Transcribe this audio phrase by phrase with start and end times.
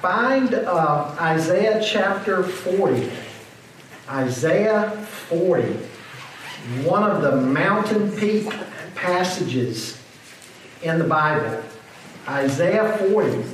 [0.00, 3.10] find uh, Isaiah chapter 40.
[4.08, 4.90] Isaiah
[5.28, 5.64] 40,
[6.84, 8.50] one of the mountain peak
[8.94, 10.00] passages
[10.82, 11.62] in the Bible.
[12.26, 13.44] Isaiah 40.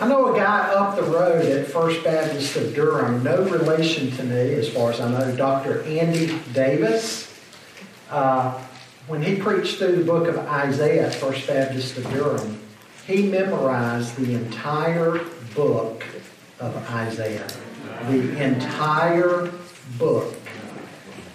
[0.00, 4.24] I know a guy up the road at First Baptist of Durham, no relation to
[4.24, 5.82] me as far as I know, Dr.
[5.84, 7.34] Andy Davis.
[8.10, 8.62] Uh,
[9.08, 12.60] when he preached through the book of Isaiah First Baptist of Durham,
[13.06, 16.04] he memorized the entire book
[16.60, 17.48] of Isaiah.
[18.10, 19.50] The entire
[19.98, 20.34] book.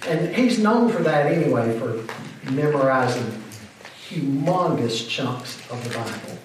[0.08, 2.06] And he's known for that anyway, for
[2.52, 3.42] memorizing
[4.08, 6.38] humongous chunks of the Bible.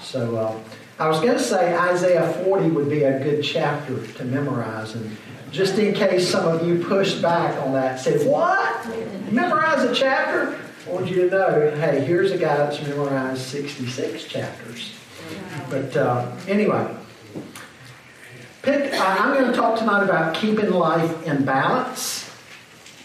[0.00, 0.58] So uh,
[0.98, 4.94] I was going to say Isaiah 40 would be a good chapter to memorize.
[4.94, 5.14] And
[5.52, 8.86] just in case some of you pushed back on that, said, What?
[9.30, 10.58] Memorize a chapter?
[10.86, 14.94] I want you to know, hey, here's a guy that's memorized 66 chapters.
[15.68, 16.96] But uh, anyway,
[18.62, 22.30] pick, I'm going to talk tonight about keeping life in balance.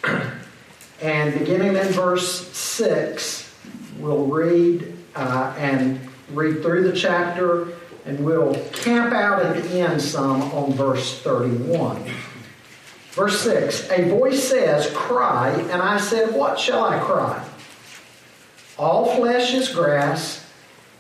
[1.02, 3.54] and beginning in verse 6,
[4.00, 6.00] we'll read uh, and
[6.32, 7.74] read through the chapter,
[8.06, 12.06] and we'll camp out at the end some on verse 31.
[13.12, 17.45] Verse 6 A voice says, Cry, and I said, What shall I cry?
[18.78, 20.46] All flesh is grass,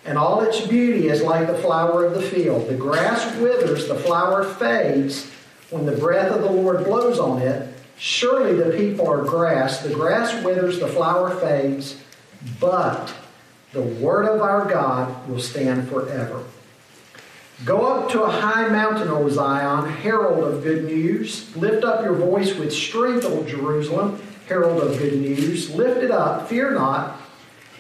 [0.05, 2.67] and all its beauty is like the flower of the field.
[2.67, 5.29] The grass withers, the flower fades
[5.69, 7.73] when the breath of the Lord blows on it.
[7.97, 9.79] Surely the people are grass.
[9.79, 11.97] The grass withers, the flower fades,
[12.59, 13.13] but
[13.73, 16.43] the word of our God will stand forever.
[17.63, 21.55] Go up to a high mountain, O Zion, herald of good news.
[21.55, 25.73] Lift up your voice with strength, O Jerusalem, herald of good news.
[25.73, 27.17] Lift it up, fear not.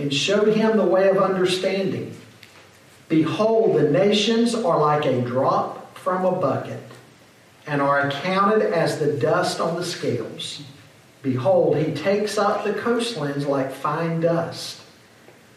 [0.00, 2.14] And showed him the way of understanding.
[3.08, 6.82] Behold, the nations are like a drop from a bucket,
[7.66, 10.62] and are accounted as the dust on the scales.
[11.22, 14.80] Behold, he takes up the coastlands like fine dust.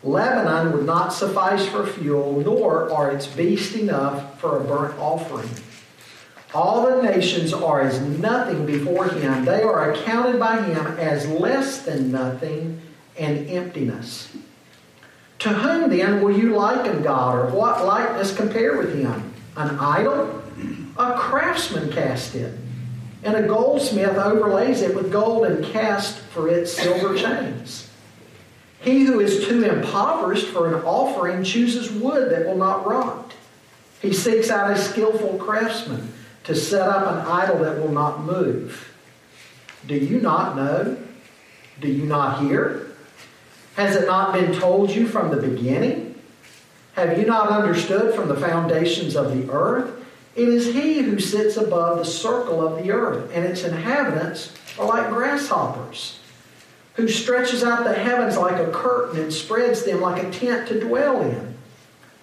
[0.03, 5.49] Lebanon would not suffice for fuel, nor are its beasts enough for a burnt offering.
[6.53, 9.45] All the nations are as nothing before him.
[9.45, 12.72] They are accounted by him as less than nothing
[13.17, 14.35] and emptiness.
[15.39, 19.33] To whom then will you liken God, or what likeness compare with him?
[19.57, 20.41] An idol?
[20.97, 22.57] A craftsman cast it,
[23.23, 27.89] and a goldsmith overlays it with gold and cast for it silver chains.
[28.81, 33.33] He who is too impoverished for an offering chooses wood that will not rot.
[34.01, 36.13] He seeks out a skillful craftsman
[36.43, 38.93] to set up an idol that will not move.
[39.87, 40.97] Do you not know?
[41.79, 42.92] Do you not hear?
[43.75, 46.15] Has it not been told you from the beginning?
[46.93, 49.91] Have you not understood from the foundations of the earth?
[50.35, 54.85] It is He who sits above the circle of the earth, and its inhabitants are
[54.85, 56.19] like grasshoppers,
[56.95, 60.79] who stretches out the heavens like a curtain and spreads them like a tent to
[60.79, 61.55] dwell in,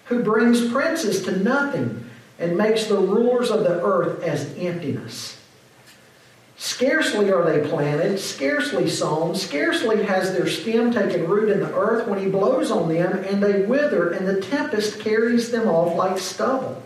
[0.05, 2.09] who brings princes to nothing
[2.39, 5.40] and makes the rulers of the earth as emptiness.
[6.61, 12.07] Scarcely are they planted, scarcely sown, scarcely has their stem taken root in the earth
[12.07, 16.19] when he blows on them, and they wither, and the tempest carries them off like
[16.19, 16.83] stubble.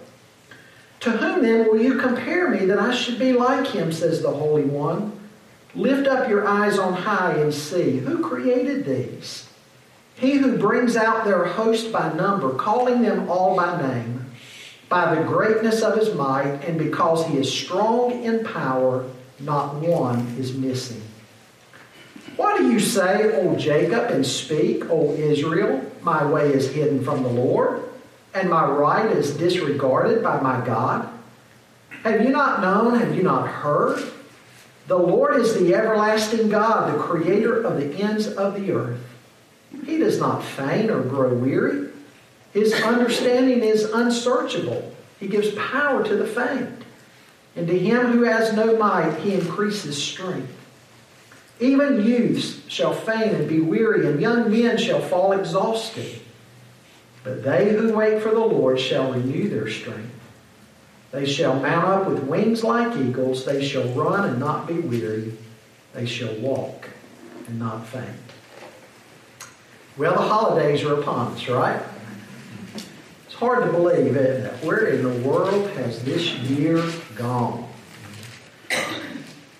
[1.00, 4.30] To whom then will you compare me that I should be like him, says the
[4.30, 5.10] Holy One?
[5.74, 7.98] Lift up your eyes on high and see.
[7.98, 9.48] Who created these?
[10.14, 14.30] He who brings out their host by number, calling them all by name,
[14.88, 19.04] by the greatness of his might, and because he is strong in power
[19.40, 21.02] not one is missing.
[22.36, 27.22] Why do you say, O Jacob, and speak, O Israel, my way is hidden from
[27.22, 27.84] the Lord?
[28.34, 31.08] and my right is disregarded by my God?
[32.02, 32.98] Have you not known?
[32.98, 34.02] Have you not heard?
[34.88, 39.00] The Lord is the everlasting God, the creator of the ends of the earth.
[39.86, 41.90] He does not faint or grow weary.
[42.52, 44.94] His understanding is unsearchable.
[45.18, 46.82] He gives power to the faint.
[47.56, 50.52] And to him who has no might, he increases strength.
[51.60, 56.20] Even youths shall faint and be weary, and young men shall fall exhausted.
[57.22, 60.10] But they who wait for the Lord shall renew their strength.
[61.12, 63.44] They shall mount up with wings like eagles.
[63.44, 65.34] They shall run and not be weary.
[65.92, 66.90] They shall walk
[67.46, 68.08] and not faint.
[69.96, 71.80] Well, the holidays are upon us, right?
[73.26, 74.64] It's hard to believe, isn't it?
[74.64, 76.82] Where in the world has this year
[77.16, 77.68] gone?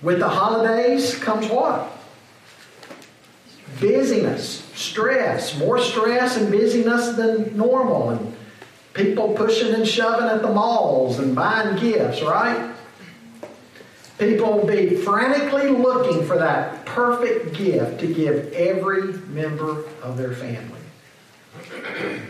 [0.03, 1.91] With the holidays comes what?
[3.81, 8.37] Busyness, stress, more stress and busyness than normal, and
[8.93, 12.73] people pushing and shoving at the malls and buying gifts, right?
[14.19, 20.33] People will be frantically looking for that perfect gift to give every member of their
[20.33, 20.81] family.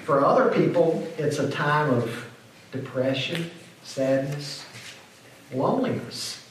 [0.04, 2.26] For other people, it's a time of
[2.72, 3.50] depression,
[3.82, 4.64] sadness,
[5.52, 6.44] loneliness.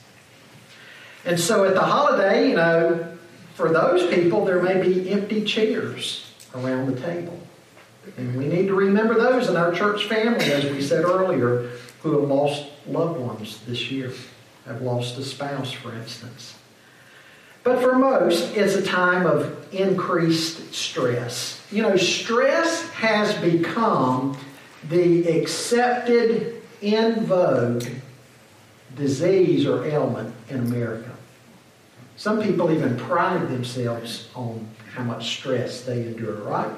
[1.26, 3.18] And so at the holiday, you know,
[3.56, 7.40] for those people, there may be empty chairs around the table.
[8.18, 11.70] And we need to remember those in our church family, as we said earlier,
[12.02, 14.12] who have lost loved ones this year,
[14.66, 16.56] have lost a spouse, for instance.
[17.64, 21.66] But for most, it's a time of increased stress.
[21.72, 24.38] You know, stress has become
[24.90, 27.86] the accepted, in vogue
[28.96, 31.12] disease or ailment in America.
[32.16, 36.72] Some people even pride themselves on how much stress they endure, right?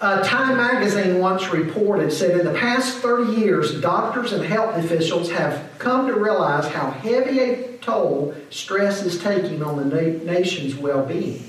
[0.00, 5.30] Uh, Time magazine once reported, said in the past 30 years, doctors and health officials
[5.30, 10.74] have come to realize how heavy a toll stress is taking on the na- nation's
[10.74, 11.44] well being.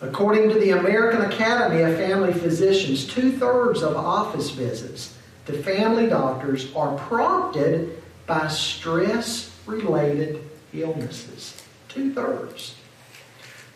[0.00, 5.16] According to the American Academy of Family Physicians, two thirds of office visits
[5.46, 10.40] to family doctors are prompted by stress related
[10.72, 11.62] illnesses.
[11.88, 12.74] Two thirds.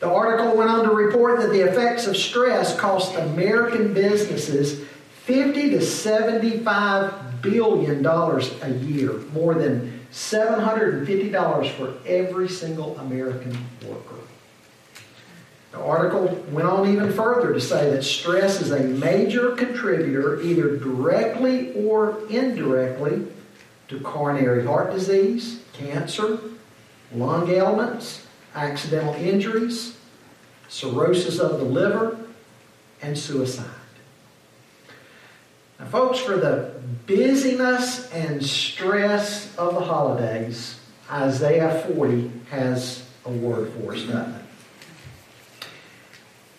[0.00, 4.84] The article went on to report that the effects of stress cost American businesses
[5.24, 13.56] 50 to 75 billion dollars a year, more than 750 dollars for every single American
[13.86, 14.14] worker.
[15.72, 20.76] The article went on even further to say that stress is a major contributor, either
[20.76, 23.26] directly or indirectly,
[23.88, 26.38] to coronary heart disease, cancer,
[27.12, 29.96] lung ailments, accidental injuries,
[30.68, 32.18] cirrhosis of the liver,
[33.00, 33.66] and suicide.
[35.78, 36.74] Now, folks, for the
[37.06, 40.78] busyness and stress of the holidays,
[41.10, 44.42] Isaiah 40 has a word for us, doesn't it?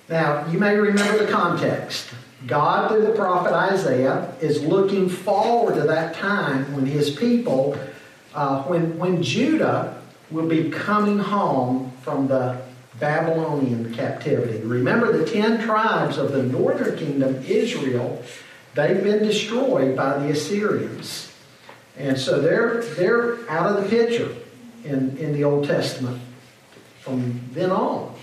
[0.08, 2.08] Now, you may remember the context.
[2.48, 7.78] God, through the prophet Isaiah, is looking forward to that time when his people,
[8.34, 10.02] uh, when, when Judah
[10.32, 12.62] will be coming home from the
[13.00, 14.60] Babylonian captivity.
[14.60, 18.24] Remember the ten tribes of the northern kingdom, Israel,
[18.74, 21.34] they've been destroyed by the Assyrians.
[21.98, 24.34] And so they're, they're out of the picture
[24.86, 26.22] in, in the Old Testament
[27.02, 28.16] from then on.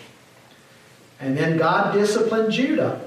[1.21, 3.06] And then God disciplined Judah.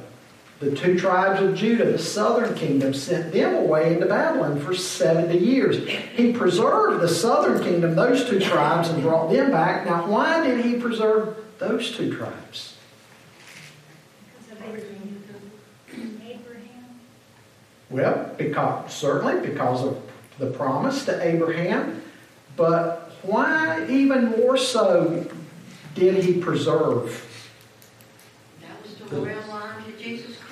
[0.59, 5.37] The two tribes of Judah, the southern kingdom, sent them away into Babylon for 70
[5.37, 5.87] years.
[5.87, 9.85] He preserved the southern kingdom, those two tribes, and brought them back.
[9.85, 12.75] Now, why did he preserve those two tribes?
[17.89, 20.01] Well, because certainly because of
[20.37, 22.03] the promise to Abraham,
[22.55, 25.25] but why even more so
[25.95, 27.25] did he preserve
[28.61, 29.48] That was the royal to Jesus Christ.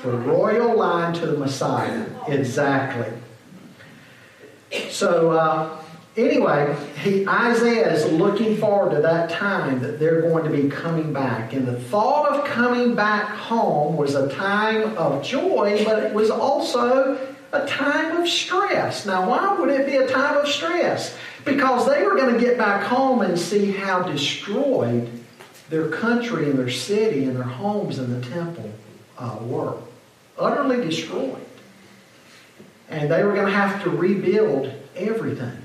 [0.04, 2.06] The royal line to the Messiah?
[2.28, 3.12] Exactly.
[4.90, 5.82] So uh,
[6.16, 11.14] anyway, he, Isaiah is looking forward to that time that they're going to be coming
[11.14, 16.14] back, and the thought of coming back home was a time of joy, but it
[16.14, 17.18] was also
[17.54, 19.06] a time of stress.
[19.06, 21.16] Now, why would it be a time of stress?
[21.46, 25.10] Because they were going to get back home and see how destroyed
[25.70, 28.70] their country and their city and their homes and the temple
[29.18, 29.78] uh, were.
[30.38, 31.46] Utterly destroyed.
[32.90, 35.58] And they were going to have to rebuild everything.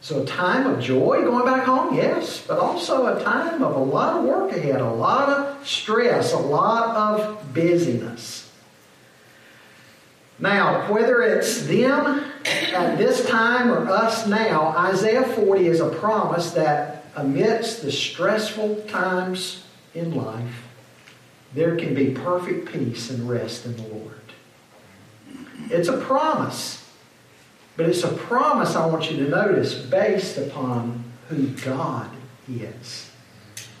[0.00, 3.78] So, a time of joy going back home, yes, but also a time of a
[3.78, 8.48] lot of work ahead, a lot of stress, a lot of busyness.
[10.38, 16.50] Now, whether it's them at this time or us now, Isaiah 40 is a promise
[16.52, 20.65] that amidst the stressful times in life,
[21.56, 24.12] there can be perfect peace and rest in the Lord.
[25.70, 26.86] It's a promise,
[27.78, 32.10] but it's a promise I want you to notice based upon who God
[32.46, 33.10] is.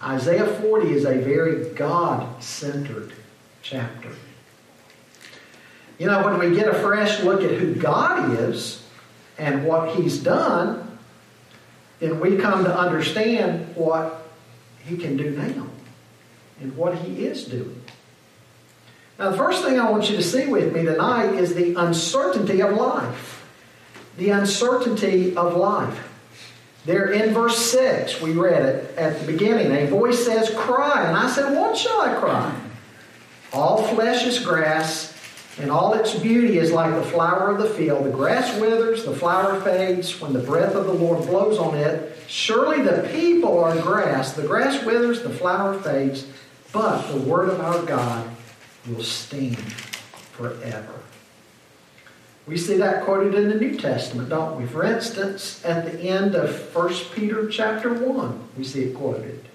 [0.02, 3.12] Isaiah 40 is a very God centered
[3.60, 4.10] chapter.
[5.98, 8.82] You know, when we get a fresh look at who God is
[9.36, 10.98] and what He's done,
[12.00, 14.26] then we come to understand what
[14.82, 15.66] He can do now
[16.60, 17.82] and what He is doing.
[19.18, 22.60] Now, the first thing I want you to see with me tonight is the uncertainty
[22.60, 23.44] of life.
[24.18, 26.12] The uncertainty of life.
[26.84, 29.72] There in verse 6, we read it at the beginning.
[29.72, 31.06] A voice says, Cry.
[31.06, 32.54] And I said, What shall I cry?
[33.52, 35.16] All flesh is grass
[35.58, 38.04] and all its beauty is like the flower of the field.
[38.04, 42.18] The grass withers, the flower fades when the breath of the Lord blows on it.
[42.28, 44.34] Surely the people are grass.
[44.34, 46.26] The grass withers, the flower fades,
[46.76, 48.28] but the word of our God
[48.86, 50.92] will stand forever.
[52.46, 54.66] We see that quoted in the New Testament, don't we?
[54.66, 59.48] For instance, at the end of 1 Peter chapter 1, we see it quoted.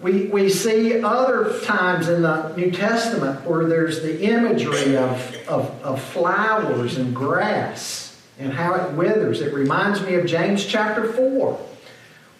[0.00, 5.70] We, we see other times in the New Testament where there's the imagery of, of,
[5.84, 9.40] of flowers and grass and how it withers.
[9.40, 11.68] It reminds me of James chapter 4.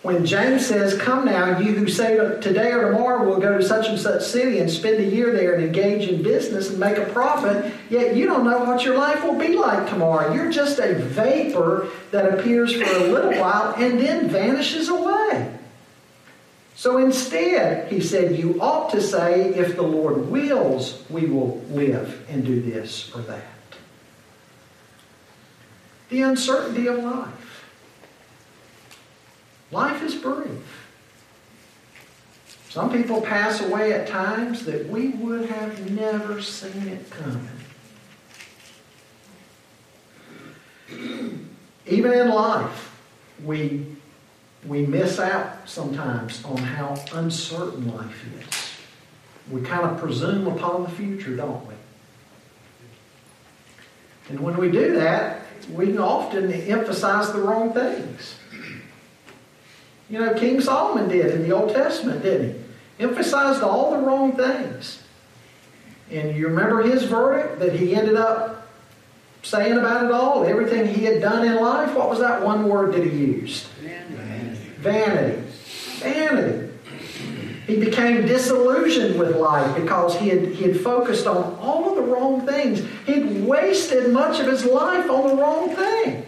[0.03, 3.87] When James says, Come now, you who say today or tomorrow we'll go to such
[3.87, 7.07] and such city and spend a year there and engage in business and make a
[7.07, 10.35] profit, yet you don't know what your life will be like tomorrow.
[10.35, 15.57] You're just a vapor that appears for a little while and then vanishes away.
[16.75, 22.27] So instead, he said, you ought to say, if the Lord wills, we will live
[22.29, 23.45] and do this or that.
[26.09, 27.52] The uncertainty of life.
[29.73, 30.83] Life is brief.
[32.69, 37.49] Some people pass away at times that we would have never seen it coming.
[41.87, 42.95] Even in life,
[43.45, 43.87] we
[44.67, 48.71] we miss out sometimes on how uncertain life is.
[49.51, 51.75] We kind of presume upon the future, don't we?
[54.29, 58.37] And when we do that, we often emphasize the wrong things.
[60.13, 63.03] You know, King Solomon did in the Old Testament, didn't he?
[63.03, 65.03] Emphasized all the wrong things.
[66.11, 68.69] And you remember his verdict that he ended up
[69.43, 71.95] saying about it all, everything he had done in life?
[71.95, 73.65] What was that one word that he used?
[73.81, 74.57] Vanity.
[74.77, 75.43] Vanity.
[76.01, 76.69] Vanity.
[77.67, 82.03] He became disillusioned with life because he had, he had focused on all of the
[82.03, 82.83] wrong things.
[83.07, 86.22] He'd wasted much of his life on the wrong things.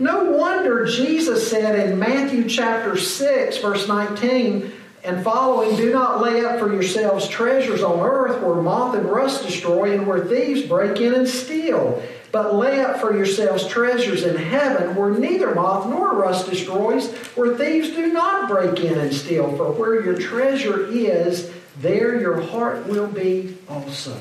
[0.00, 4.72] No wonder Jesus said in Matthew chapter 6, verse 19
[5.04, 9.44] and following, Do not lay up for yourselves treasures on earth where moth and rust
[9.44, 12.02] destroy and where thieves break in and steal.
[12.32, 17.54] But lay up for yourselves treasures in heaven where neither moth nor rust destroys, where
[17.54, 19.54] thieves do not break in and steal.
[19.54, 24.18] For where your treasure is, there your heart will be also.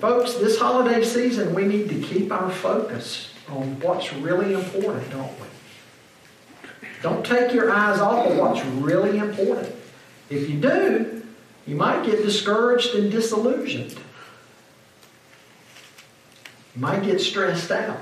[0.00, 5.32] Folks, this holiday season, we need to keep our focus on what's really important, don't
[5.40, 5.46] we?
[7.02, 9.72] Don't take your eyes off of what's really important.
[10.30, 11.22] If you do,
[11.66, 13.92] you might get discouraged and disillusioned.
[16.74, 17.98] You might get stressed out.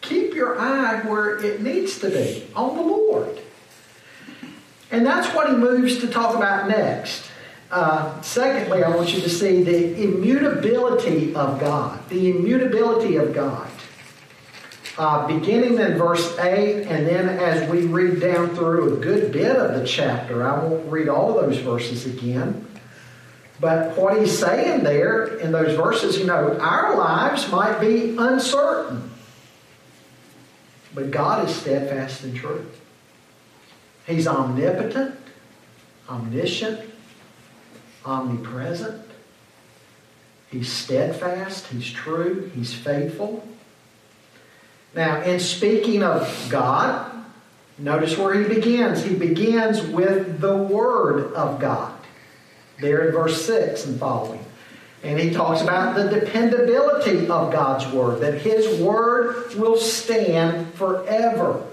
[0.00, 3.38] Keep your eye where it needs to be, on the Lord.
[4.90, 7.27] And that's what he moves to talk about next.
[7.70, 12.08] Uh, secondly, I want you to see the immutability of God.
[12.08, 13.68] The immutability of God.
[14.96, 19.54] Uh, beginning in verse 8, and then as we read down through a good bit
[19.54, 22.66] of the chapter, I won't read all of those verses again.
[23.60, 29.10] But what he's saying there in those verses, you know, our lives might be uncertain.
[30.94, 32.66] But God is steadfast and true.
[34.06, 35.14] He's omnipotent,
[36.08, 36.87] omniscient,
[38.04, 39.04] omnipresent.
[40.50, 43.46] He's steadfast, he's true, he's faithful.
[44.94, 47.12] Now, in speaking of God,
[47.76, 49.04] notice where he begins.
[49.04, 51.92] He begins with the Word of God
[52.80, 54.44] there in verse 6 and following.
[55.02, 61.64] And he talks about the dependability of God's Word, that His Word will stand forever.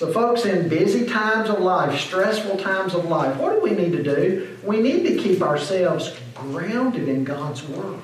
[0.00, 3.92] So, folks, in busy times of life, stressful times of life, what do we need
[3.92, 4.56] to do?
[4.64, 8.00] We need to keep ourselves grounded in God's Word.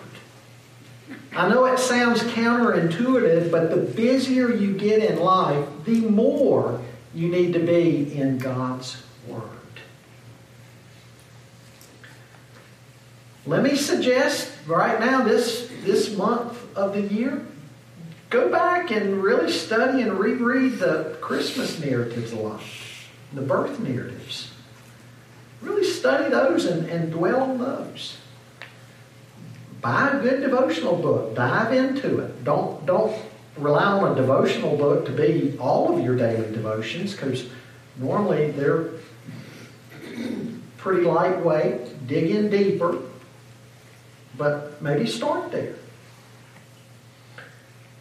[1.35, 6.83] I know it sounds counterintuitive, but the busier you get in life, the more
[7.15, 9.49] you need to be in God's Word.
[13.47, 17.47] Let me suggest right now, this, this month of the year,
[18.37, 22.61] go back and really study and reread the Christmas narratives a lot,
[23.33, 24.53] the birth narratives.
[25.63, 28.19] Really study those and, and dwell on those.
[29.81, 31.35] Buy a good devotional book.
[31.35, 32.45] Dive into it.
[32.45, 33.17] Don't don't
[33.57, 37.49] rely on a devotional book to be all of your daily devotions because
[37.97, 38.91] normally they're
[40.77, 42.07] pretty lightweight.
[42.07, 42.99] Dig in deeper,
[44.37, 45.75] but maybe start there.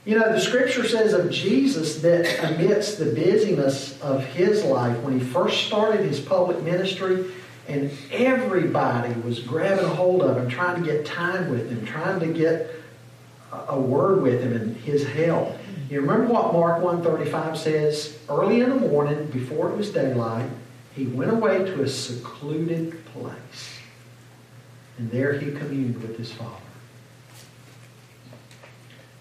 [0.06, 5.20] You know, the scripture says of Jesus that amidst the busyness of his life, when
[5.20, 7.32] he first started his public ministry,
[7.68, 12.20] and everybody was grabbing a hold of him, trying to get time with him, trying
[12.20, 12.70] to get
[13.52, 15.56] a word with him and his help.
[15.90, 18.20] You remember what Mark 135 says?
[18.30, 20.50] Early in the morning, before it was daylight,
[20.96, 23.80] he went away to a secluded place.
[25.00, 26.65] And there he communed with his Father.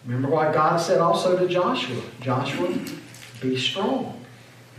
[0.07, 2.77] Remember what God said also to Joshua Joshua,
[3.41, 4.21] be strong.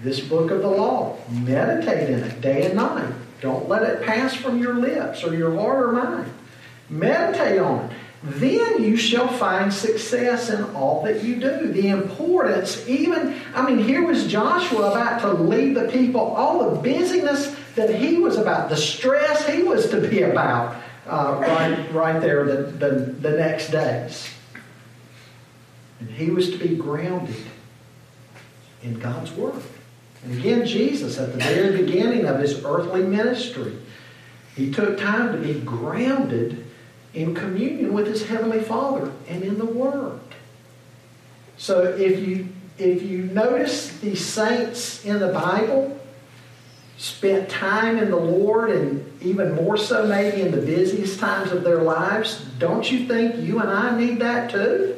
[0.01, 3.13] This book of the law, meditate in it day and night.
[3.41, 6.33] Don't let it pass from your lips or your heart or mind.
[6.89, 7.91] Meditate on it.
[8.23, 11.71] Then you shall find success in all that you do.
[11.71, 16.81] The importance, even, I mean, here was Joshua about to lead the people, all the
[16.81, 20.75] busyness that he was about, the stress he was to be about
[21.07, 22.89] uh, right, right there the, the,
[23.21, 24.27] the next days.
[25.99, 27.45] And he was to be grounded
[28.83, 29.61] in God's Word.
[30.23, 33.77] And again, Jesus, at the very beginning of his earthly ministry,
[34.55, 36.65] he took time to be grounded
[37.13, 40.19] in communion with his heavenly Father and in the Word.
[41.57, 45.97] So if you if you notice the saints in the Bible
[46.97, 51.63] spent time in the Lord and even more so maybe in the busiest times of
[51.63, 54.94] their lives, don't you think you and I need that too?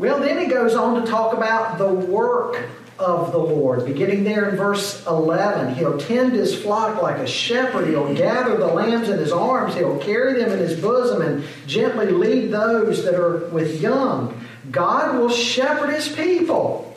[0.00, 3.84] Well, then he goes on to talk about the work of the Lord.
[3.84, 7.86] Beginning there in verse 11, he'll tend his flock like a shepherd.
[7.86, 9.74] He'll gather the lambs in his arms.
[9.74, 14.42] He'll carry them in his bosom and gently lead those that are with young.
[14.70, 16.96] God will shepherd his people.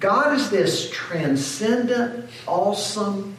[0.00, 3.36] God is this transcendent, awesome,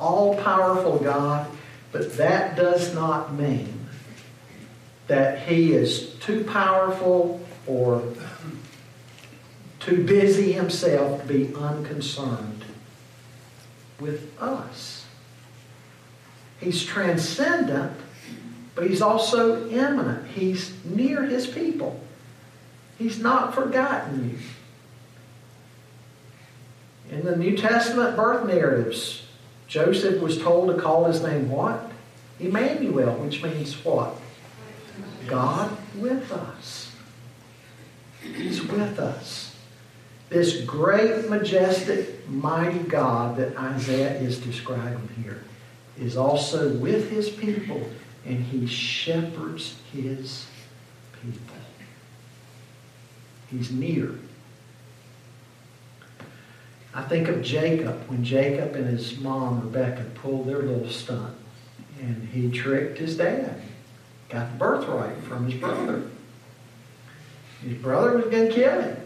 [0.00, 1.46] all powerful God,
[1.92, 3.77] but that does not mean
[5.08, 8.02] that he is too powerful or
[9.80, 12.64] too busy himself to be unconcerned
[13.98, 15.06] with us.
[16.60, 17.96] He's transcendent,
[18.74, 20.28] but he's also immanent.
[20.28, 22.00] He's near his people.
[22.98, 24.38] He's not forgotten you.
[27.16, 29.26] In the New Testament birth narratives,
[29.66, 31.90] Joseph was told to call his name what?
[32.40, 34.14] Emmanuel, which means what?
[35.28, 36.92] God with us.
[38.20, 39.54] He's with us.
[40.28, 45.42] This great, majestic, mighty God that Isaiah is describing here
[45.98, 47.88] is also with his people,
[48.26, 50.46] and he shepherds his
[51.22, 51.56] people.
[53.50, 54.14] He's near.
[56.94, 61.34] I think of Jacob when Jacob and his mom, Rebecca, pulled their little stunt,
[62.00, 63.62] and he tricked his dad
[64.28, 66.02] got the birthright from his brother.
[67.62, 68.96] His brother was going to kill him.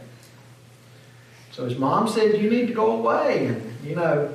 [1.52, 3.46] So his mom said, You need to go away.
[3.46, 4.34] And, you know,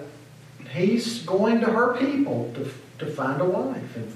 [0.69, 2.71] he's going to her people to,
[3.05, 3.95] to find a wife.
[3.95, 4.15] And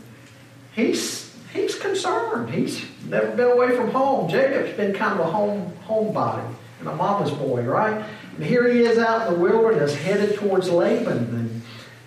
[0.74, 2.52] he's, he's concerned.
[2.52, 4.30] He's never been away from home.
[4.30, 6.48] Jacob's been kind of a home homebody
[6.80, 8.04] and a mama's boy, right?
[8.36, 11.62] And here he is out in the wilderness headed towards Laban and,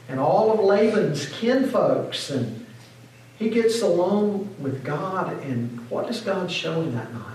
[0.08, 2.30] and all of Laban's kinfolks.
[2.30, 2.63] And
[3.38, 7.34] he gets alone with God, and what does God show him that night?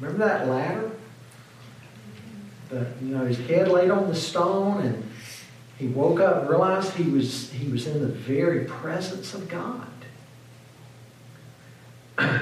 [0.00, 0.90] Remember that ladder?
[2.70, 5.10] The, you know, his head laid on the stone, and
[5.78, 9.86] he woke up and realized he was, he was in the very presence of God.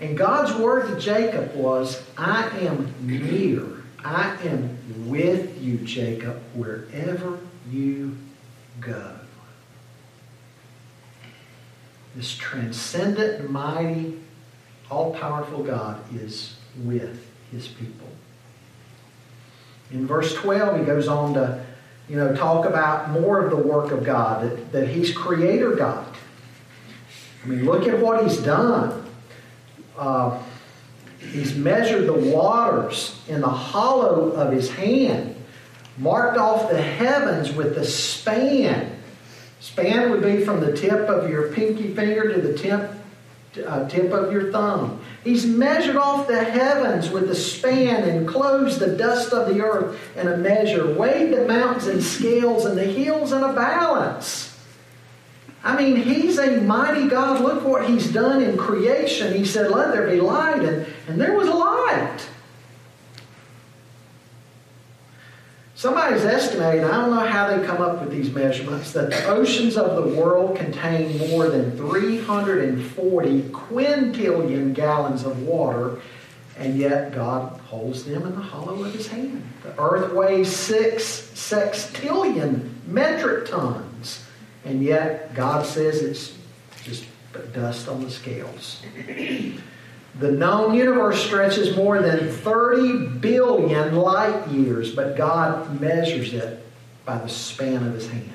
[0.00, 3.64] and God's word to Jacob was, I am near.
[4.04, 7.38] I am with you, Jacob, wherever
[7.70, 8.16] you
[8.80, 9.18] go.
[12.18, 14.18] this transcendent mighty,
[14.90, 18.08] all powerful God is with his people.
[19.92, 21.64] In verse 12, he goes on to
[22.08, 26.06] you know, talk about more of the work of God, that, that he's creator God.
[27.44, 29.06] I mean, look at what he's done.
[29.96, 30.42] Uh,
[31.20, 35.27] he's measured the waters in the hollow of his hand,
[35.98, 38.96] marked off the heavens with the span.
[39.60, 42.92] Span would be from the tip of your pinky finger to the tip,
[43.66, 45.00] uh, tip of your thumb.
[45.24, 49.98] He's measured off the heavens with the span and closed the dust of the earth
[50.16, 54.56] in a measure, weighed the mountains in scales and the hills in a balance.
[55.64, 57.40] I mean, he's a mighty God.
[57.40, 59.34] Look what he's done in creation.
[59.34, 62.17] He said, Let there be light, and, and there was light.
[65.78, 69.76] Somebody's estimating, I don't know how they come up with these measurements, that the oceans
[69.76, 76.00] of the world contain more than 340 quintillion gallons of water,
[76.56, 79.48] and yet God holds them in the hollow of his hand.
[79.62, 81.04] The earth weighs six
[81.36, 84.24] sextillion metric tons,
[84.64, 86.36] and yet God says it's
[86.82, 87.04] just
[87.54, 88.82] dust on the scales.
[90.18, 96.64] The known universe stretches more than 30 billion light years, but God measures it
[97.04, 98.32] by the span of his hand.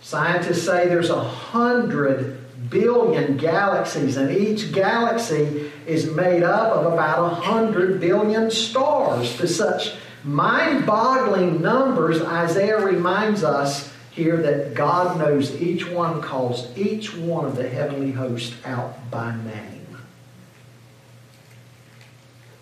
[0.00, 2.38] Scientists say there's a hundred
[2.70, 9.36] billion galaxies, and each galaxy is made up of about a hundred billion stars.
[9.36, 16.74] To such mind boggling numbers, Isaiah reminds us here that God knows each one, calls
[16.76, 19.75] each one of the heavenly hosts out by name.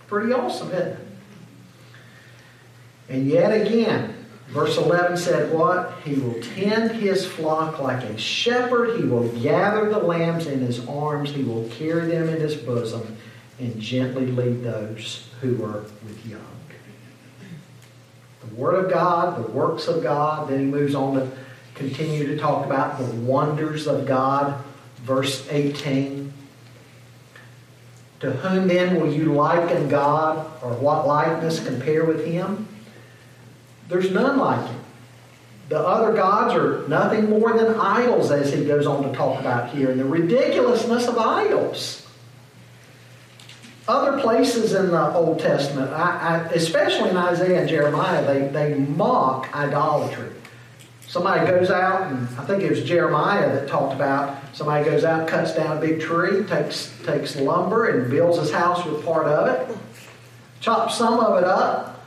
[0.07, 0.99] Pretty awesome, isn't it?
[3.09, 4.15] And yet again,
[4.49, 5.93] verse 11 said what?
[6.05, 8.99] He will tend his flock like a shepherd.
[8.99, 11.31] He will gather the lambs in his arms.
[11.31, 13.17] He will carry them in his bosom
[13.59, 16.41] and gently lead those who are with young.
[18.49, 20.49] The Word of God, the works of God.
[20.49, 21.31] Then he moves on to
[21.75, 24.63] continue to talk about the wonders of God.
[24.99, 26.24] Verse 18.
[28.25, 32.67] To whom then will you liken God, or what likeness compare with him?
[33.89, 34.81] There's none like him.
[35.69, 39.75] The other gods are nothing more than idols, as he goes on to talk about
[39.75, 42.07] here, and the ridiculousness of idols.
[43.87, 48.79] Other places in the Old Testament, I, I, especially in Isaiah and Jeremiah, they, they
[48.79, 50.31] mock idolatry.
[51.07, 55.29] Somebody goes out, and I think it was Jeremiah that talked about somebody goes out,
[55.29, 59.49] cuts down a big tree, takes, takes lumber, and builds his house with part of
[59.49, 59.77] it,
[60.61, 62.05] chops some of it up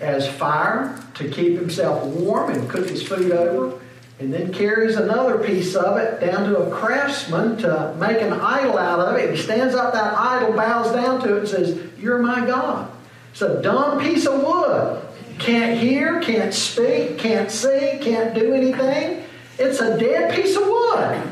[0.00, 3.80] as fire to keep himself warm and cook his food over,
[4.20, 8.78] and then carries another piece of it down to a craftsman to make an idol
[8.78, 9.34] out of it.
[9.34, 12.90] He stands up that idol, bows down to it, and says, You're my God.
[13.32, 15.07] It's a dumb piece of wood.
[15.38, 19.24] Can't hear, can't speak, can't see, can't do anything.
[19.58, 21.22] It's a dead piece of wood.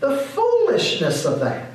[0.00, 1.68] The foolishness of that.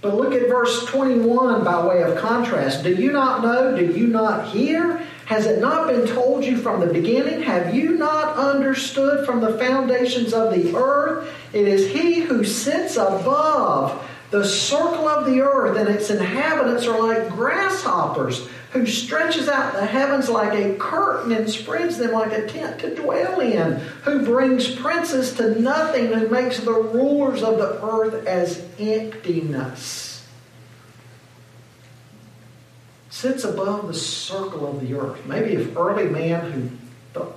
[0.00, 2.84] But look at verse 21 by way of contrast.
[2.84, 3.74] Do you not know?
[3.76, 5.02] Do you not hear?
[5.24, 7.42] Has it not been told you from the beginning?
[7.42, 11.32] Have you not understood from the foundations of the earth?
[11.54, 17.00] It is He who sits above the circle of the earth, and its inhabitants are
[17.00, 22.44] like grasshoppers who stretches out the heavens like a curtain and spreads them like a
[22.48, 27.80] tent to dwell in, who brings princes to nothing, who makes the rulers of the
[27.86, 30.26] earth as emptiness.
[33.10, 35.24] Sits above the circle of the earth.
[35.24, 36.68] Maybe if early man who
[37.20, 37.32] th-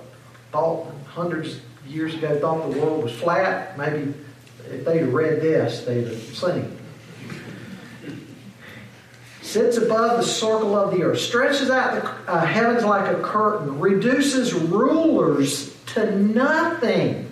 [0.50, 4.12] thought hundreds of years ago thought the world was flat, maybe
[4.68, 6.77] if they'd read this, they'd have seen
[9.48, 13.80] sits above the circle of the earth, stretches out the uh, heavens like a curtain,
[13.80, 17.24] reduces rulers to nothing.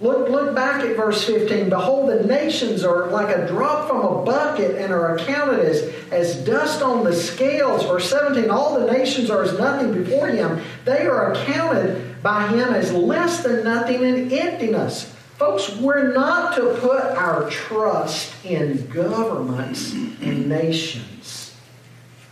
[0.00, 1.68] Look, look back at verse 15.
[1.68, 6.36] Behold, the nations are like a drop from a bucket and are accounted as, as
[6.36, 7.84] dust on the scales.
[7.84, 8.48] Verse 17.
[8.48, 10.62] All the nations are as nothing before him.
[10.86, 15.14] They are accounted by him as less than nothing in emptiness.
[15.40, 21.56] Folks, we're not to put our trust in governments and nations.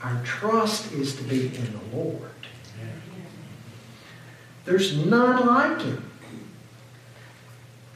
[0.02, 2.30] Our trust is to be in the Lord.
[4.66, 6.10] There's none like him.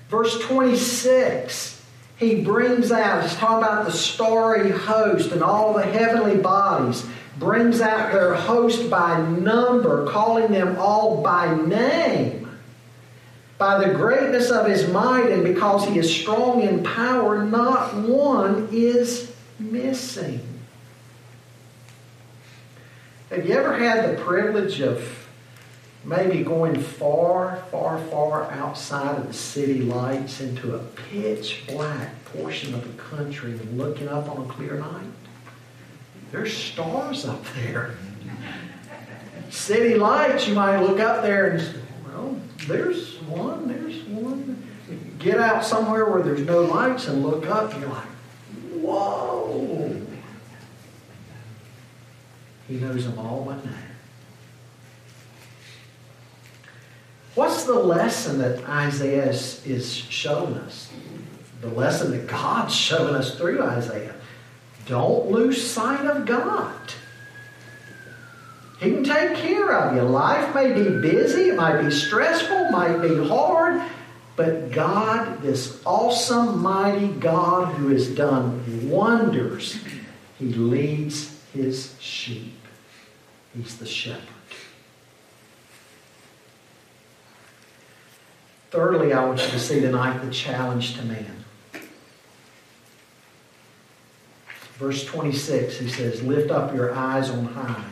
[0.08, 1.84] Verse 26,
[2.16, 7.06] he brings out, he's talking about the starry host and all the heavenly bodies,
[7.38, 12.41] brings out their host by number, calling them all by name
[13.62, 18.68] By the greatness of his might and because he is strong in power, not one
[18.72, 20.40] is missing.
[23.30, 25.28] Have you ever had the privilege of
[26.04, 32.74] maybe going far, far, far outside of the city lights into a pitch black portion
[32.74, 35.06] of the country and looking up on a clear night?
[36.32, 37.94] There's stars up there.
[39.50, 44.68] City lights, you might look up there and well, there's one, there's one.
[45.18, 48.08] Get out somewhere where there's no lights and look up, and you're like,
[48.80, 50.00] whoa.
[52.68, 53.92] He knows them all by name.
[57.34, 60.90] What's the lesson that Isaiah is, showing us?
[61.60, 64.14] The lesson that God's showing us through Isaiah.
[64.86, 66.92] Don't lose sight of God.
[68.82, 70.02] He can take care of you.
[70.02, 73.80] Life may be busy, it might be stressful, might be hard,
[74.34, 79.78] but God, this awesome, mighty God who has done wonders,
[80.36, 82.58] He leads His sheep.
[83.54, 84.28] He's the shepherd.
[88.72, 91.44] Thirdly, I want you to see tonight the challenge to man.
[94.74, 97.91] Verse 26, he says, Lift up your eyes on high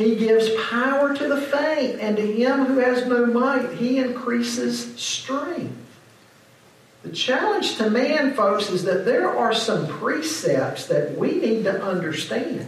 [0.00, 4.98] He gives power to the faint, and to him who has no might, he increases
[4.98, 5.76] strength.
[7.02, 11.82] The challenge to man, folks, is that there are some precepts that we need to
[11.82, 12.66] understand.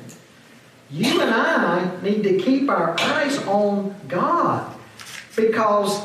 [0.90, 4.70] You and I need to keep our eyes on God
[5.34, 6.02] because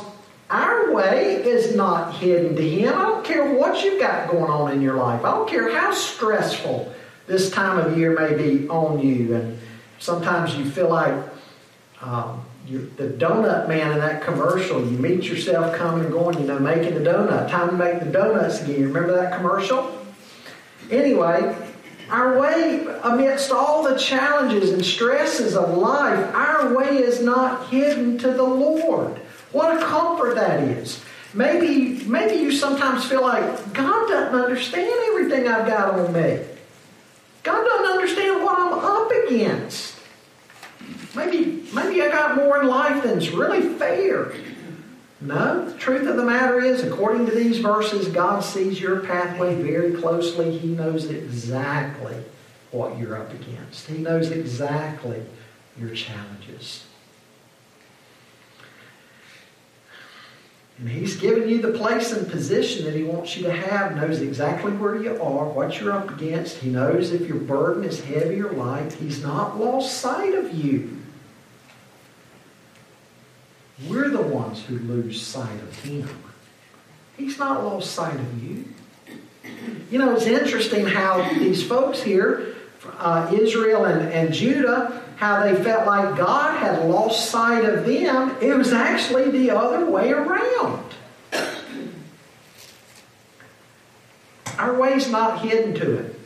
[0.49, 2.93] our way is not hidden to Him.
[2.93, 5.25] I don't care what you've got going on in your life.
[5.25, 6.93] I don't care how stressful
[7.25, 9.35] this time of year may be on you.
[9.35, 9.59] And
[9.99, 11.13] sometimes you feel like
[12.01, 14.79] um, the donut man in that commercial.
[14.79, 17.49] You meet yourself coming and going, you know, making the donut.
[17.49, 18.83] Time to make the donuts again.
[18.83, 19.97] Remember that commercial?
[20.91, 21.55] Anyway,
[22.09, 28.17] our way, amidst all the challenges and stresses of life, our way is not hidden
[28.19, 29.17] to the Lord.
[29.51, 31.03] What a comfort that is.
[31.33, 36.39] Maybe, maybe you sometimes feel like God doesn't understand everything I've got on me.
[37.47, 39.95] God doesn't understand what I'm up against.
[41.15, 44.33] Maybe, maybe I got more in life than's really fair.
[45.21, 49.55] No, the truth of the matter is, according to these verses, God sees your pathway
[49.55, 50.57] very closely.
[50.57, 52.21] He knows exactly
[52.71, 53.87] what you're up against.
[53.87, 55.23] He knows exactly
[55.79, 56.83] your challenges.
[60.79, 64.21] And He's given you the place and position that He wants you to have, knows
[64.21, 66.57] exactly where you are, what you're up against.
[66.57, 68.93] He knows if your burden is heavy or light.
[68.93, 71.01] He's not lost sight of you.
[73.87, 76.09] We're the ones who lose sight of Him.
[77.17, 78.65] He's not lost sight of you.
[79.89, 82.55] You know, it's interesting how these folks here,
[82.97, 88.37] uh, Israel and, and Judah, how they felt like God had lost sight of them,
[88.39, 90.83] it was actually the other way around.
[94.59, 96.19] Our way's not hidden to it.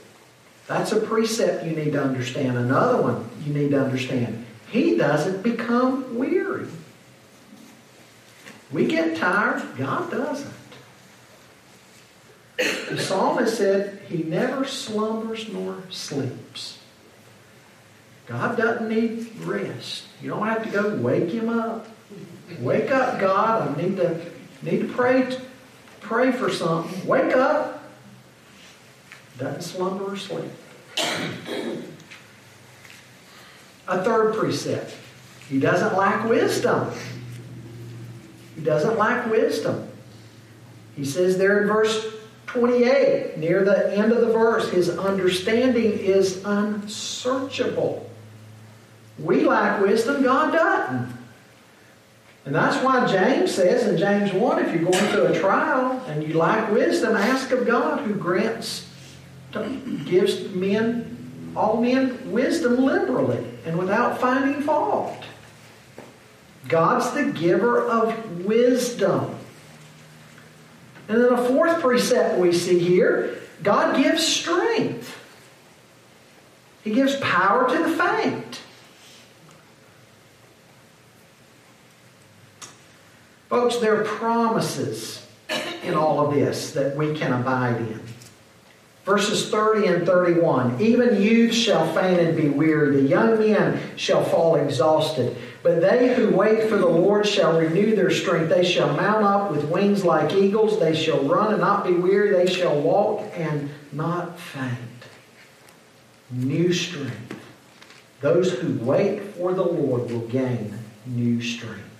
[0.68, 2.58] That's a precept you need to understand.
[2.58, 4.46] Another one you need to understand.
[4.70, 6.68] He doesn't become weary.
[8.72, 10.54] We get tired, God doesn't.
[12.58, 16.81] The psalmist said, He never slumbers nor sleeps.
[18.32, 20.06] God doesn't need rest.
[20.22, 21.86] You don't have to go wake him up.
[22.60, 23.78] Wake up, God.
[23.78, 24.22] I need to
[24.62, 25.38] need to pray
[26.00, 27.06] pray for something.
[27.06, 27.84] Wake up.
[29.38, 30.50] Doesn't slumber or sleep.
[33.90, 34.96] A third precept.
[35.50, 36.90] He doesn't lack wisdom.
[38.56, 39.90] He doesn't lack wisdom.
[40.96, 42.14] He says there in verse
[42.46, 48.08] 28, near the end of the verse, his understanding is unsearchable.
[49.20, 51.22] We lack wisdom, God doesn't.
[52.46, 56.28] And that's why James says in James 1 if you're going through a trial and
[56.28, 58.90] you lack wisdom, ask of God who grants,
[60.06, 65.24] gives men, all men, wisdom liberally and without finding fault.
[66.68, 69.36] God's the giver of wisdom.
[71.08, 75.16] And then a fourth precept we see here God gives strength,
[76.84, 78.61] He gives power to the faint.
[83.52, 85.28] Folks, there are promises
[85.84, 88.00] in all of this that we can abide in.
[89.04, 94.24] Verses 30 and 31 Even youths shall faint and be weary, the young men shall
[94.24, 95.36] fall exhausted.
[95.64, 98.48] But they who wait for the Lord shall renew their strength.
[98.48, 100.80] They shall mount up with wings like eagles.
[100.80, 102.32] They shall run and not be weary.
[102.32, 104.78] They shall walk and not faint.
[106.32, 107.36] New strength.
[108.22, 111.91] Those who wait for the Lord will gain new strength.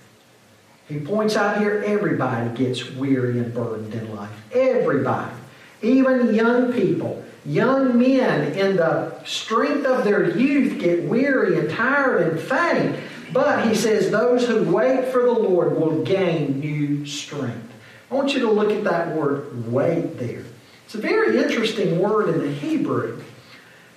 [0.92, 4.30] He points out here everybody gets weary and burdened in life.
[4.52, 5.32] Everybody.
[5.80, 12.28] Even young people, young men in the strength of their youth get weary and tired
[12.28, 12.96] and faint.
[13.32, 17.72] But he says, those who wait for the Lord will gain new strength.
[18.10, 20.44] I want you to look at that word wait there.
[20.84, 23.18] It's a very interesting word in the Hebrew.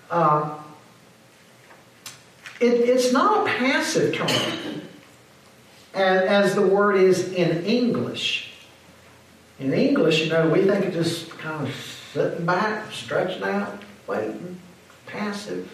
[0.10, 0.58] Uh,
[2.62, 4.75] it, it's not a passive term,
[5.96, 8.52] as the word is in English.
[9.60, 11.74] In English, you know, we think of just kind of
[12.14, 14.60] sitting back, stretching out, waiting,
[15.06, 15.72] passive.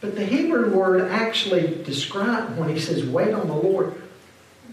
[0.00, 4.00] But the Hebrew word actually describes, when he says wait on the Lord,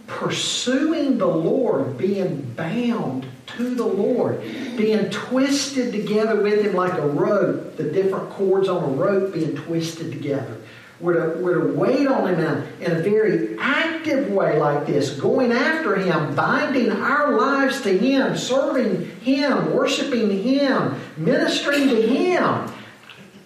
[0.07, 4.41] pursuing the Lord, being bound to the Lord,
[4.77, 9.55] being twisted together with him like a rope, the different cords on a rope being
[9.55, 10.57] twisted together.
[10.99, 15.19] We're to, we're to wait on Him in, in a very active way like this,
[15.19, 22.71] going after Him, binding our lives to Him, serving Him, worshiping Him, ministering to Him.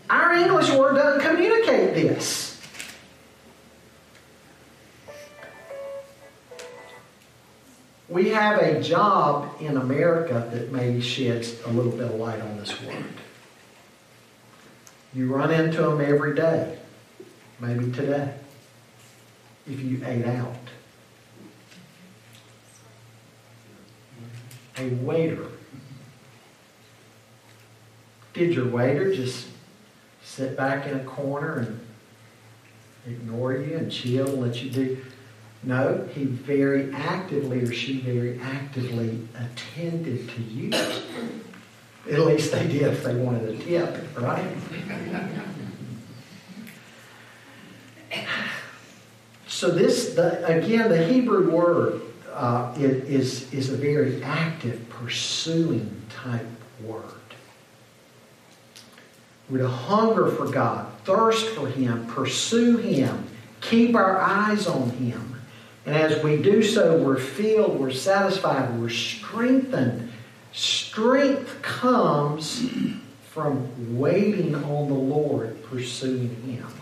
[0.09, 2.61] Our English word doesn't communicate this.
[8.07, 12.57] We have a job in America that maybe sheds a little bit of light on
[12.57, 13.05] this word.
[15.13, 16.79] You run into them every day
[17.59, 18.33] maybe today,
[19.67, 20.55] if you ate out.
[24.77, 25.47] A waiter.
[28.33, 29.47] Did your waiter just
[30.23, 31.79] sit back in a corner and
[33.05, 34.97] ignore you and chill and let you do?
[35.63, 40.71] No, he very actively or she very actively attended to you.
[42.09, 44.55] At least they did if they wanted a tip, right?
[49.59, 56.47] So this, the, again, the Hebrew word uh, is, is a very active, pursuing type
[56.81, 57.03] word.
[59.49, 63.27] We're to hunger for God, thirst for Him, pursue Him,
[63.59, 65.41] keep our eyes on Him.
[65.85, 70.09] And as we do so, we're filled, we're satisfied, we're strengthened.
[70.53, 72.65] Strength comes
[73.31, 76.78] from waiting on the Lord, pursuing Him.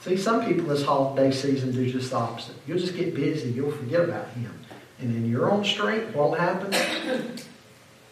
[0.00, 2.56] See, some people this holiday season do just the opposite.
[2.66, 3.50] You'll just get busy.
[3.50, 4.52] You'll forget about Him.
[4.98, 6.72] And in your own strength, what'll happen?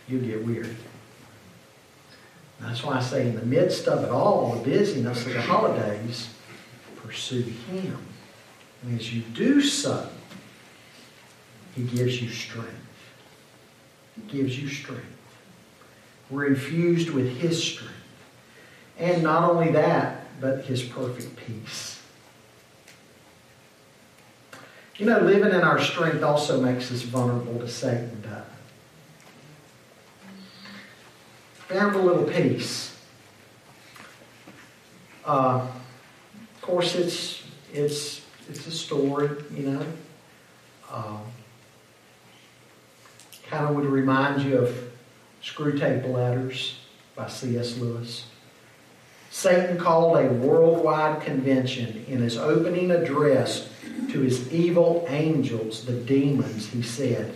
[0.06, 0.76] You'll get weary.
[2.60, 6.28] That's why I say in the midst of it all, the busyness of the holidays,
[6.96, 7.98] pursue Him.
[8.82, 10.10] And as you do so,
[11.74, 12.74] He gives you strength.
[14.14, 15.06] He gives you strength.
[16.28, 17.94] We're infused with His strength.
[18.98, 22.00] And not only that, but his perfect peace.
[24.96, 28.44] You know, living in our strength also makes us vulnerable to Satan, does
[31.68, 32.96] Found a little peace.
[35.24, 35.66] Uh,
[36.54, 39.86] of course, it's it's it's a story, you know.
[40.90, 41.20] Um,
[43.50, 44.90] kind of would remind you of
[45.42, 46.78] Screwtape Letters
[47.14, 47.76] by C.S.
[47.76, 48.24] Lewis.
[49.38, 53.68] Satan called a worldwide convention in his opening address
[54.10, 57.32] to his evil angels, the demons, he said,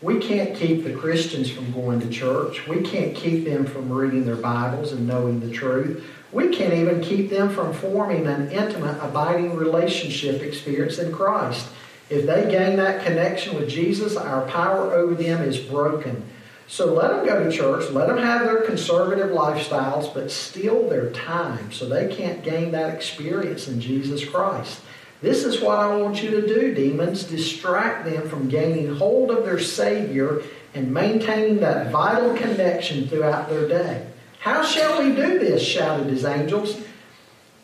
[0.00, 2.68] We can't keep the Christians from going to church.
[2.68, 6.04] We can't keep them from reading their Bibles and knowing the truth.
[6.30, 11.66] We can't even keep them from forming an intimate, abiding relationship experience in Christ.
[12.08, 16.24] If they gain that connection with Jesus, our power over them is broken.
[16.68, 21.10] So let them go to church, let them have their conservative lifestyles, but steal their
[21.10, 24.80] time so they can't gain that experience in Jesus Christ.
[25.20, 27.24] This is what I want you to do, demons.
[27.24, 30.42] Distract them from gaining hold of their Savior
[30.74, 34.06] and maintaining that vital connection throughout their day.
[34.40, 35.62] How shall we do this?
[35.62, 36.80] shouted his angels.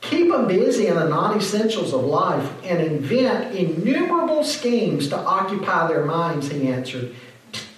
[0.01, 5.89] Keep them busy in the non essentials of life and invent innumerable schemes to occupy
[5.89, 7.15] their minds, he answered.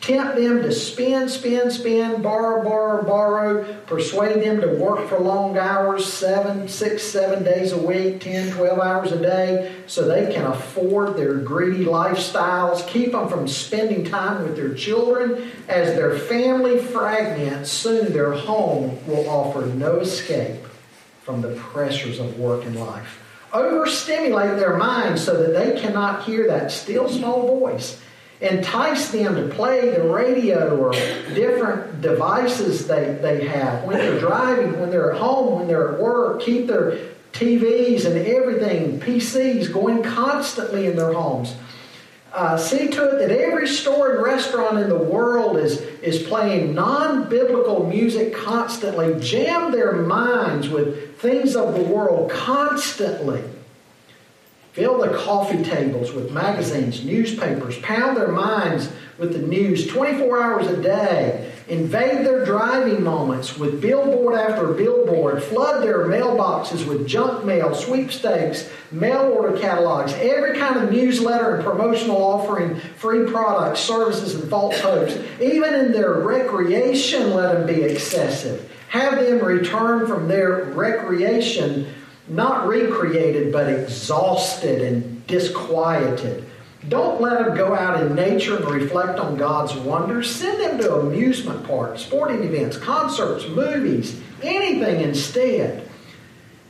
[0.00, 5.58] Tempt them to spend, spend, spend, borrow, borrow, borrow, persuade them to work for long
[5.58, 10.46] hours, seven, six, seven days a week, 10, 12 hours a day, so they can
[10.46, 12.86] afford their greedy lifestyles.
[12.88, 15.50] Keep them from spending time with their children.
[15.68, 20.64] As their family fragments, soon their home will offer no escape
[21.20, 23.20] from the pressures of work and life.
[23.52, 28.00] Overstimulate their minds so that they cannot hear that still small voice.
[28.40, 34.80] Entice them to play the radio or different devices they, they have when they're driving,
[34.80, 36.40] when they're at home, when they're at work.
[36.40, 36.98] Keep their
[37.32, 41.54] TVs and everything, PCs, going constantly in their homes.
[42.32, 46.74] Uh, see to it that every store and restaurant in the world is, is playing
[46.74, 49.18] non biblical music constantly.
[49.20, 53.42] Jam their minds with things of the world constantly.
[54.72, 60.66] Fill the coffee tables with magazines, newspapers, pound their minds with the news 24 hours
[60.68, 67.44] a day, invade their driving moments with billboard after billboard, flood their mailboxes with junk
[67.44, 74.36] mail, sweepstakes, mail order catalogs, every kind of newsletter and promotional offering free products, services,
[74.36, 75.18] and false hopes.
[75.40, 78.70] Even in their recreation, let them be excessive.
[78.88, 81.92] Have them return from their recreation
[82.30, 86.44] not recreated, but exhausted and disquieted.
[86.88, 90.30] Don't let them go out in nature and reflect on God's wonders.
[90.34, 95.88] Send them to amusement parks, sporting events, concerts, movies, anything instead.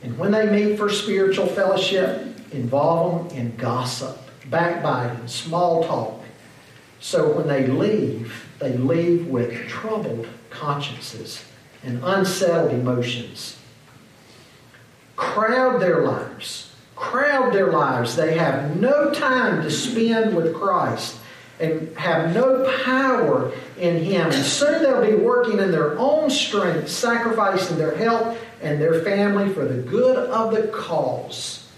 [0.03, 4.17] And when they meet for spiritual fellowship, involve them in gossip,
[4.49, 6.23] backbiting, small talk.
[6.99, 11.45] So when they leave, they leave with troubled consciences
[11.83, 13.57] and unsettled emotions
[15.15, 16.73] crowd their lives.
[16.95, 18.15] Crowd their lives.
[18.15, 21.17] They have no time to spend with Christ
[21.59, 24.31] and have no power in Him.
[24.31, 29.53] And soon they'll be working in their own strength, sacrificing their health and their family
[29.53, 31.69] for the good of the cause.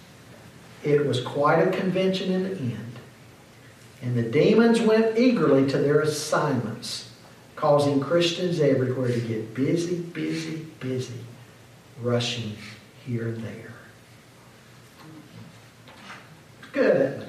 [0.84, 3.00] It was quite a convention in the end.
[4.02, 7.10] And the demons went eagerly to their assignments,
[7.56, 11.22] causing Christians everywhere to get busy, busy, busy,
[12.02, 12.58] rushing
[13.06, 13.74] here and there.
[16.72, 17.28] Good?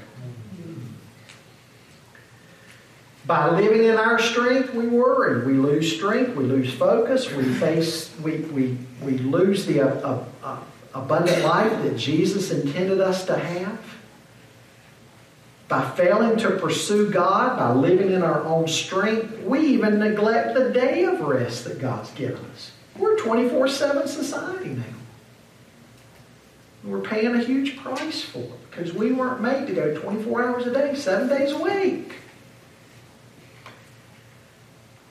[3.27, 5.47] By living in our strength, we worry.
[5.47, 6.37] We lose strength.
[6.37, 7.31] We lose focus.
[7.31, 8.15] We face.
[8.23, 10.61] We we we lose the uh, uh, uh,
[10.95, 13.81] abundant life that Jesus intended us to have.
[15.69, 20.71] By failing to pursue God, by living in our own strength, we even neglect the
[20.71, 22.73] day of rest that God's given us.
[22.99, 24.85] We're a 24 7 society now.
[26.85, 30.67] We're paying a huge price for it because we weren't made to go 24 hours
[30.67, 32.13] a day, seven days a week.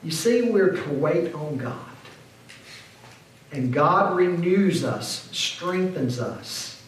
[0.04, 1.80] You see, we're to wait on God.
[3.52, 6.82] And God renews us, strengthens us.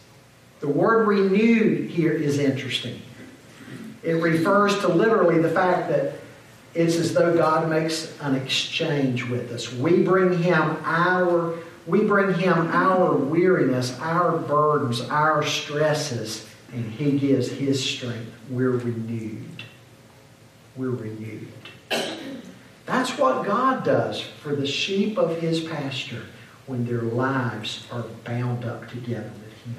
[0.60, 3.00] The word renewed here is interesting.
[4.02, 6.14] It refers to literally the fact that
[6.74, 9.72] it's as though God makes an exchange with us.
[9.72, 17.18] We bring Him our we bring Him our weariness, our burdens, our stresses, and He
[17.18, 18.32] gives His strength.
[18.50, 19.62] We're renewed.
[20.76, 21.48] We're renewed.
[22.86, 26.24] That's what God does for the sheep of His pasture
[26.66, 29.76] when their lives are bound up together with Him.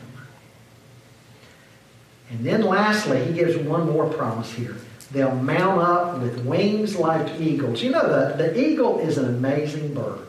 [2.29, 4.75] And then lastly, He gives one more promise here.
[5.11, 7.81] They'll mount up with wings like eagles.
[7.81, 10.26] You know, the, the eagle is an amazing bird.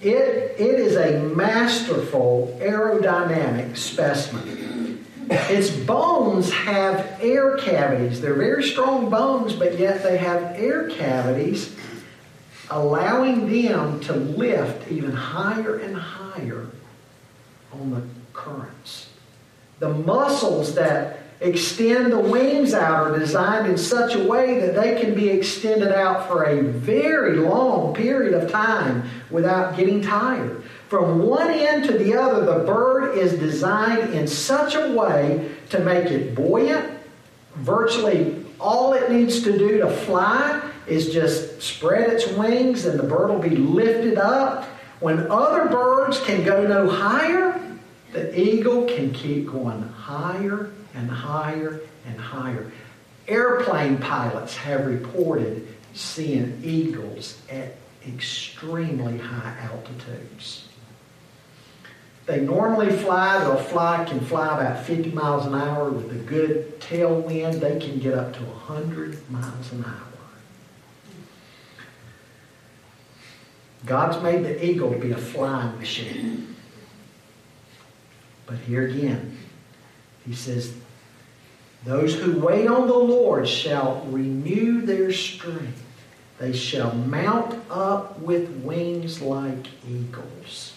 [0.00, 5.04] It, it is a masterful aerodynamic specimen.
[5.28, 8.20] Its bones have air cavities.
[8.20, 11.76] They're very strong bones, but yet they have air cavities,
[12.70, 16.66] allowing them to lift even higher and higher
[17.72, 19.10] on the currents.
[19.80, 25.00] The muscles that extend the wings out are designed in such a way that they
[25.00, 30.62] can be extended out for a very long period of time without getting tired.
[30.88, 35.80] From one end to the other, the bird is designed in such a way to
[35.80, 36.98] make it buoyant.
[37.56, 43.02] Virtually all it needs to do to fly is just spread its wings and the
[43.02, 44.64] bird will be lifted up.
[44.98, 47.58] When other birds can go no higher,
[48.12, 52.70] the eagle can keep going higher and higher and higher.
[53.28, 57.76] Airplane pilots have reported seeing eagles at
[58.06, 60.68] extremely high altitudes.
[62.26, 65.90] they normally fly, they'll fly, can fly about 50 miles an hour.
[65.90, 70.10] With a good tailwind, they can get up to 100 miles an hour.
[73.84, 76.54] God's made the eagle to be a flying machine.
[78.46, 79.36] But here again,
[80.30, 80.72] he says,
[81.84, 85.82] Those who wait on the Lord shall renew their strength.
[86.38, 90.74] They shall mount up with wings like eagles.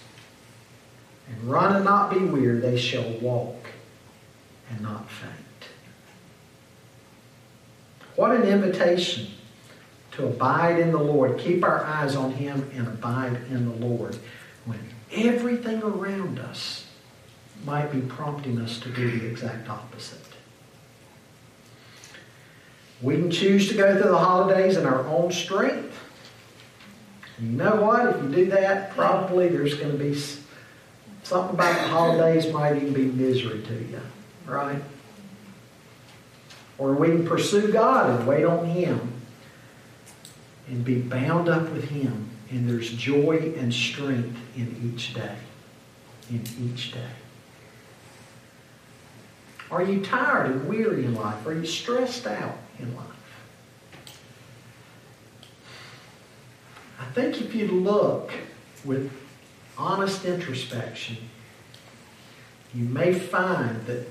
[1.29, 2.61] And run and not be weary.
[2.61, 3.67] They shall walk
[4.71, 5.31] and not faint.
[8.15, 9.27] What an invitation
[10.13, 11.37] to abide in the Lord.
[11.37, 14.17] Keep our eyes on Him and abide in the Lord
[14.65, 14.79] when
[15.11, 16.82] everything around us
[17.65, 20.19] might be prompting us to do the exact opposite.
[23.01, 25.99] We can choose to go through the holidays in our own strength.
[27.37, 28.15] And you know what?
[28.15, 30.15] If you do that, probably there's going to be
[31.23, 34.01] something about the holidays might even be misery to you,
[34.45, 34.81] right?
[36.77, 39.11] Or we can pursue God and wait on Him
[40.67, 42.29] and be bound up with Him.
[42.49, 45.35] And there's joy and strength in each day.
[46.29, 47.09] In each day.
[49.71, 51.45] Are you tired and weary in life?
[51.45, 53.07] Are you stressed out in life?
[56.99, 58.31] I think if you look
[58.85, 59.11] with
[59.77, 61.17] honest introspection,
[62.73, 64.09] you may find that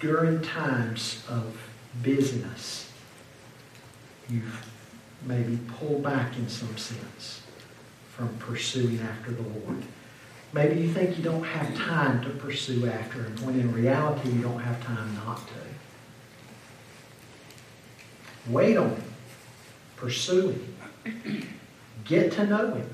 [0.00, 1.56] during times of
[2.02, 2.90] busyness,
[4.28, 4.66] you've
[5.26, 7.42] maybe pulled back in some sense
[8.10, 9.82] from pursuing after the Lord.
[10.52, 14.42] Maybe you think you don't have time to pursue after Him, when in reality you
[14.42, 15.54] don't have time not to.
[18.50, 19.04] Wait on Him.
[19.96, 20.56] Pursue
[21.04, 21.46] Him.
[22.04, 22.90] Get to know Him.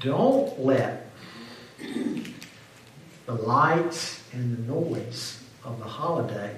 [0.00, 1.10] Don't let
[3.26, 6.54] the lights and the noise of the holiday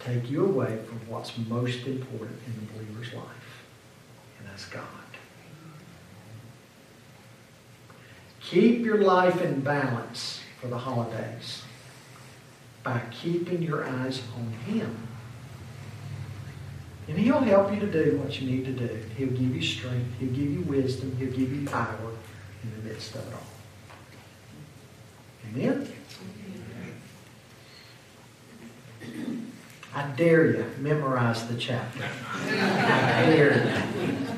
[0.00, 3.62] take you away from what's most important in the believer's life,
[4.38, 5.03] and that's God.
[8.44, 11.62] Keep your life in balance for the holidays
[12.82, 15.08] by keeping your eyes on Him.
[17.08, 19.00] And He'll help you to do what you need to do.
[19.16, 20.18] He'll give you strength.
[20.18, 21.16] He'll give you wisdom.
[21.16, 22.12] He'll give you power
[22.62, 23.40] in the midst of it all.
[25.50, 25.88] Amen?
[29.94, 32.04] I dare you, memorize the chapter.
[32.32, 34.33] I dare you.